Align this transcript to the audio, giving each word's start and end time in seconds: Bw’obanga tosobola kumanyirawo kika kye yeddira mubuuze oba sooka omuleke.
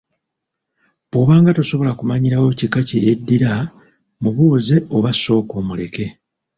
Bw’obanga 1.07 1.49
tosobola 1.57 1.91
kumanyirawo 1.99 2.47
kika 2.59 2.79
kye 2.87 2.97
yeddira 3.05 3.51
mubuuze 4.21 4.75
oba 4.95 5.11
sooka 5.21 5.53
omuleke. 5.61 6.05